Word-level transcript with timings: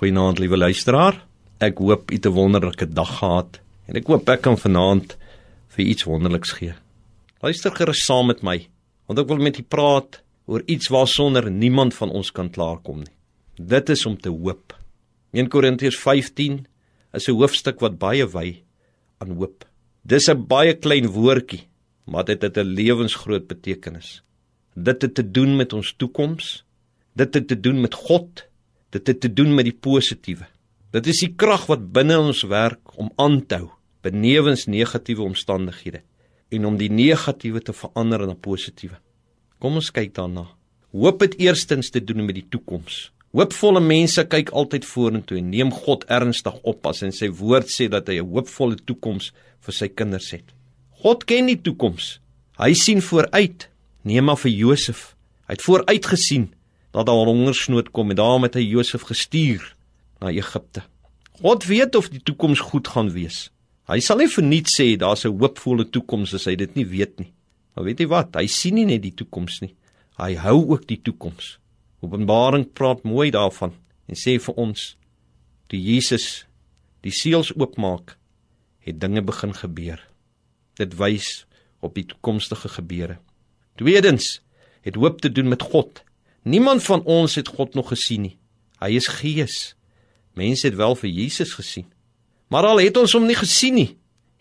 Goeienaand 0.00 0.38
liewe 0.40 0.56
luisteraar. 0.56 1.18
Ek 1.60 1.76
hoop 1.84 2.08
u 2.08 2.14
het 2.16 2.26
'n 2.26 2.32
wonderlike 2.32 2.86
dag 2.88 3.18
gehad 3.18 3.60
en 3.86 3.96
ek 3.96 4.06
hoop 4.06 4.28
ek 4.28 4.40
kan 4.40 4.56
vanaand 4.56 5.16
vir 5.68 5.84
iets 5.84 6.04
wonderliks 6.04 6.52
gee. 6.52 6.72
Luister 7.42 7.70
gerus 7.70 8.04
saam 8.06 8.26
met 8.26 8.40
my, 8.42 8.68
want 9.06 9.18
ek 9.18 9.28
wil 9.28 9.36
met 9.36 9.58
u 9.58 9.62
praat 9.62 10.22
oor 10.46 10.62
iets 10.66 10.88
waarsonder 10.88 11.50
niemand 11.50 11.94
van 11.94 12.10
ons 12.10 12.32
kan 12.32 12.50
klaarkom 12.50 12.98
nie. 12.98 13.12
Dit 13.56 13.90
is 13.90 14.06
om 14.06 14.16
te 14.16 14.30
hoop. 14.30 14.72
1 15.32 15.48
Korintiërs 15.48 15.98
15 15.98 16.66
is 17.12 17.28
'n 17.28 17.36
hoofstuk 17.36 17.80
wat 17.80 17.98
baie 17.98 18.26
wy 18.26 18.62
aan 19.18 19.36
hoop. 19.36 19.66
Dis 20.02 20.30
'n 20.30 20.46
baie 20.46 20.74
klein 20.74 21.08
woordjie, 21.08 21.68
maar 22.06 22.24
dit 22.24 22.42
het 22.42 22.56
'n 22.56 22.74
lewensgroot 22.74 23.46
betekenis. 23.46 24.22
Dit 24.74 25.02
het 25.02 25.14
te 25.14 25.30
doen 25.30 25.56
met 25.56 25.72
ons 25.72 25.92
toekoms. 25.92 26.64
Dit 27.14 27.34
het 27.34 27.48
te 27.48 27.60
doen 27.60 27.80
met 27.80 27.94
God 27.94 28.48
Dit 28.90 29.06
het 29.06 29.20
te 29.20 29.30
doen 29.30 29.54
met 29.54 29.68
die 29.68 29.76
positiewe. 29.76 30.48
Dit 30.90 31.06
is 31.06 31.20
die 31.22 31.34
krag 31.38 31.68
wat 31.70 31.92
binne 31.94 32.16
ons 32.18 32.42
werk 32.50 32.96
om 32.98 33.12
aan 33.22 33.38
te 33.46 33.60
hou 33.62 33.68
benewens 34.02 34.64
negatiewe 34.66 35.22
omstandighede 35.22 36.00
en 36.50 36.66
om 36.66 36.78
die 36.80 36.90
negatiewe 36.90 37.60
te 37.62 37.74
verander 37.76 38.24
na 38.26 38.34
positiewe. 38.34 38.96
Kom 39.62 39.76
ons 39.78 39.92
kyk 39.94 40.14
daarna. 40.16 40.48
Hoop 40.90 41.22
het 41.22 41.36
eerstens 41.38 41.92
te 41.94 42.02
doen 42.02 42.24
met 42.24 42.40
die 42.40 42.46
toekoms. 42.50 43.10
Hoopvolle 43.30 43.82
mense 43.84 44.24
kyk 44.26 44.50
altyd 44.58 44.88
vorentoe 44.88 45.38
en 45.38 45.50
neem 45.52 45.70
God 45.70 46.08
ernstig 46.10 46.56
op 46.66 46.88
as 46.90 47.04
in 47.06 47.14
sy 47.14 47.28
woord 47.30 47.70
sê 47.70 47.86
dat 47.92 48.08
hy 48.08 48.18
'n 48.18 48.26
hoopvolle 48.26 48.74
toekoms 48.74 49.30
vir 49.60 49.74
sy 49.74 49.88
kinders 49.88 50.30
het. 50.32 50.48
God 51.02 51.24
ken 51.24 51.46
die 51.46 51.60
toekoms. 51.60 52.18
Hy 52.58 52.74
sien 52.74 53.00
vooruit. 53.00 53.68
Neem 54.02 54.24
maar 54.24 54.36
vir 54.36 54.50
Josef. 54.50 55.14
Hy 55.46 55.54
het 55.54 55.62
vooruit 55.62 56.06
gesien 56.06 56.50
dat 56.90 57.06
daar 57.06 57.28
hongersnood 57.30 57.90
kom 57.90 58.10
en 58.10 58.16
daarom 58.16 58.42
het 58.42 58.58
hy 58.58 58.64
Josef 58.66 59.06
gestuur 59.08 59.74
na 60.20 60.32
Egipte. 60.34 60.82
God 61.40 61.64
weet 61.64 61.94
of 61.94 62.10
die 62.12 62.22
toekoms 62.22 62.60
goed 62.60 62.88
gaan 62.88 63.10
wees. 63.14 63.48
Hy 63.90 63.98
sal 64.04 64.20
nie 64.20 64.30
verniet 64.30 64.68
sê 64.70 64.96
daar's 64.96 65.24
'n 65.24 65.38
hoopvolle 65.38 65.88
toekoms 65.90 66.34
as 66.34 66.44
hy 66.44 66.54
dit 66.54 66.74
nie 66.74 66.86
weet 66.86 67.18
nie. 67.18 67.32
Maar 67.74 67.84
weet 67.84 68.00
jy 68.00 68.06
wat? 68.06 68.36
Hy 68.36 68.46
sien 68.46 68.74
nie 68.74 68.84
net 68.84 69.02
die 69.02 69.14
toekoms 69.14 69.60
nie. 69.60 69.74
Hy 70.18 70.34
hou 70.34 70.70
ook 70.70 70.86
die 70.86 71.00
toekoms. 71.02 71.58
Openbaring 72.00 72.72
praat 72.72 73.02
mooi 73.04 73.30
daarvan 73.30 73.72
en 74.08 74.14
sê 74.14 74.38
vir 74.40 74.54
ons 74.54 74.96
toe 75.68 75.78
Jesus 75.78 76.46
die 77.00 77.12
seels 77.12 77.52
oopmaak, 77.56 78.16
het 78.80 79.00
dinge 79.00 79.22
begin 79.22 79.54
gebeur. 79.54 80.00
Dit 80.76 80.96
wys 80.98 81.46
op 81.80 81.94
die 81.94 82.04
toekomstige 82.04 82.68
gebeure. 82.68 83.18
Tweedens, 83.76 84.40
het 84.84 84.94
hoop 84.94 85.20
te 85.20 85.32
doen 85.32 85.48
met 85.48 85.62
God. 85.62 86.02
Niemand 86.42 86.82
van 86.82 87.02
ons 87.04 87.34
het 87.34 87.48
God 87.48 87.74
nog 87.74 87.88
gesien 87.88 88.22
nie. 88.22 88.36
Hy 88.80 88.96
is 88.96 89.08
Gees. 89.08 89.74
Mense 90.34 90.66
het 90.66 90.76
wel 90.78 90.94
vir 90.96 91.10
Jesus 91.10 91.52
gesien. 91.52 91.86
Maar 92.50 92.66
al 92.66 92.80
het 92.82 92.96
ons 92.96 93.12
hom 93.14 93.28
nie 93.28 93.38
gesien 93.38 93.76
nie, 93.76 93.90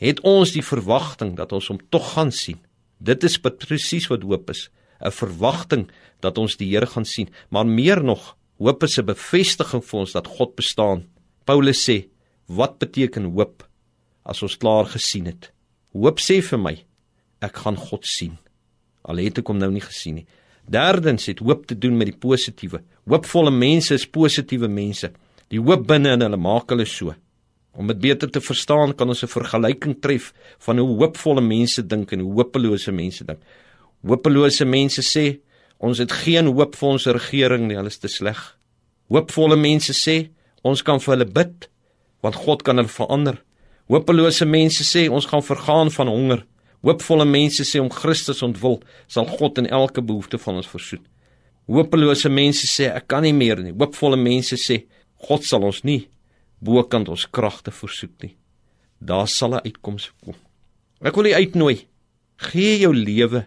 het 0.00 0.20
ons 0.24 0.54
die 0.54 0.64
verwagting 0.64 1.34
dat 1.36 1.52
ons 1.52 1.68
hom 1.68 1.80
tog 1.92 2.14
gaan 2.14 2.30
sien. 2.32 2.56
Dit 2.98 3.24
is 3.26 3.36
presies 3.38 4.08
wat 4.08 4.24
hoop 4.24 4.50
is, 4.50 4.70
'n 5.00 5.12
verwagting 5.12 5.90
dat 6.20 6.38
ons 6.38 6.56
die 6.56 6.70
Here 6.72 6.86
gaan 6.86 7.04
sien, 7.04 7.28
maar 7.50 7.66
meer 7.66 8.02
nog, 8.02 8.36
hoop 8.58 8.82
is 8.82 8.98
'n 8.98 9.04
bevestiging 9.04 9.84
vir 9.84 10.00
ons 10.00 10.12
dat 10.12 10.26
God 10.26 10.56
bestaan. 10.56 11.06
Paulus 11.44 11.84
sê, 11.88 12.08
wat 12.46 12.78
beteken 12.78 13.24
hoop 13.24 13.68
as 14.24 14.42
ons 14.42 14.56
klaar 14.56 14.86
gesien 14.86 15.26
het? 15.26 15.52
Hoop 15.92 16.18
sê 16.18 16.42
vir 16.42 16.58
my, 16.58 16.84
ek 17.40 17.56
gaan 17.56 17.76
God 17.76 18.06
sien. 18.06 18.38
Al 19.04 19.16
het 19.16 19.38
ek 19.38 19.48
hom 19.48 19.58
nou 19.58 19.70
nie 19.70 19.80
gesien 19.80 20.14
nie. 20.14 20.26
Derdens 20.68 21.26
het 21.26 21.38
hoop 21.40 21.66
te 21.66 21.78
doen 21.78 21.96
met 21.96 22.10
die 22.10 22.18
positiewe. 22.18 22.82
Hoopvolle 23.08 23.50
mense 23.50 23.94
is 23.94 24.04
positiewe 24.06 24.68
mense. 24.68 25.10
Die 25.48 25.60
hoop 25.60 25.86
binne 25.88 26.12
in 26.16 26.24
hulle 26.26 26.36
maak 26.36 26.68
hulle 26.74 26.84
so. 26.86 27.14
Om 27.78 27.88
dit 27.92 28.00
beter 28.02 28.30
te 28.30 28.40
verstaan, 28.42 28.94
kan 28.94 29.08
ons 29.08 29.22
'n 29.22 29.32
vergelyking 29.32 30.00
tref 30.00 30.32
van 30.58 30.78
hoe 30.78 30.98
hoopvolle 30.98 31.40
mense 31.40 31.86
dink 31.86 32.12
en 32.12 32.20
hoe 32.20 32.34
hopelose 32.34 32.92
mense 32.92 33.24
dink. 33.24 33.38
Hopelose 34.04 34.64
mense 34.64 35.02
sê 35.02 35.40
ons 35.78 35.98
het 35.98 36.12
geen 36.12 36.46
hoop 36.46 36.76
vir 36.76 36.88
ons 36.88 37.06
regering 37.06 37.66
nie, 37.68 37.76
hulle 37.76 37.88
is 37.88 37.98
te 37.98 38.08
sleg. 38.08 38.58
Hoopvolle 39.08 39.56
mense 39.56 39.92
sê 39.92 40.30
ons 40.62 40.82
kan 40.82 41.00
vir 41.00 41.16
hulle 41.16 41.32
bid 41.32 41.68
want 42.20 42.34
God 42.34 42.62
kan 42.62 42.76
hulle 42.76 42.88
verander. 42.88 43.38
Hopelose 43.88 44.44
mense 44.44 44.84
sê 44.84 45.08
ons 45.08 45.26
gaan 45.26 45.42
vergaan 45.42 45.90
van 45.90 46.08
honger. 46.08 46.44
Hoopvolle 46.82 47.24
mense 47.24 47.64
sê 47.64 47.80
om 47.80 47.90
Christus 47.90 48.42
ontwil, 48.42 48.80
sal 49.08 49.26
God 49.26 49.58
in 49.58 49.66
elke 49.66 50.02
behoefte 50.02 50.38
van 50.38 50.60
ons 50.60 50.68
voorsien. 50.70 51.02
Hopelose 51.66 52.28
mense 52.28 52.66
sê 52.66 52.88
ek 52.94 53.08
kan 53.08 53.22
nie 53.22 53.34
meer 53.34 53.60
nie. 53.60 53.74
Hoopvolle 53.74 54.16
mense 54.16 54.56
sê 54.56 54.84
God 55.26 55.44
sal 55.44 55.66
ons 55.66 55.82
nie 55.84 56.06
bokant 56.64 57.08
ons 57.08 57.26
kragte 57.30 57.72
voorsoek 57.74 58.14
nie. 58.22 58.34
Daar 59.00 59.28
sal 59.28 59.54
'n 59.54 59.66
uitkoms 59.66 60.10
kom. 60.24 60.34
Ek 61.00 61.14
wil 61.14 61.26
u 61.26 61.34
uitnooi. 61.34 61.86
Gee 62.36 62.78
jou 62.78 62.94
lewe 62.94 63.46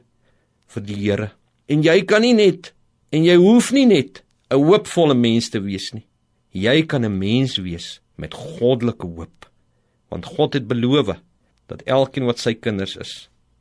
vir 0.67 0.83
die 0.83 0.95
Here. 0.95 1.31
En 1.67 1.83
jy 1.83 2.05
kan 2.05 2.21
nie 2.21 2.33
net 2.33 2.73
en 3.11 3.23
jy 3.23 3.35
hoef 3.35 3.71
nie 3.71 3.85
net 3.85 4.23
'n 4.49 4.55
hoopvolle 4.55 5.13
mens 5.13 5.49
te 5.49 5.59
wees 5.59 5.93
nie. 5.93 6.05
Jy 6.53 6.85
kan 6.85 7.05
'n 7.05 7.17
mens 7.17 7.57
wees 7.57 8.01
met 8.17 8.33
goddelike 8.33 9.07
hoop. 9.07 9.49
Want 10.09 10.25
God 10.25 10.53
het 10.53 10.67
beloof 10.67 11.15
dat 11.71 11.85
elkeen 11.87 12.27
wat 12.29 12.41
sy 12.41 12.53
kinders 12.59 12.97
is, 12.99 13.13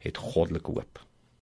het 0.02 0.18
goddelike 0.18 0.74
hoop. 0.74 1.00